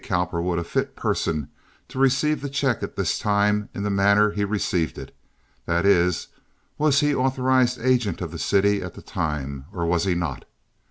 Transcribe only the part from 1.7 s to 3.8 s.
to receive the check at this time